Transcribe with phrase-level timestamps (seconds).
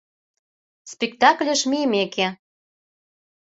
[0.93, 2.27] Спектакльыш мийымеке